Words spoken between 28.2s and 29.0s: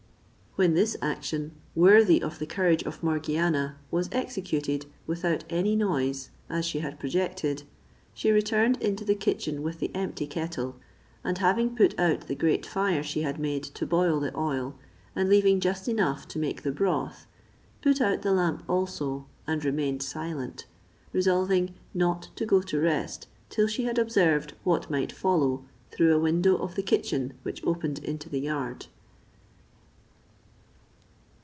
the yard.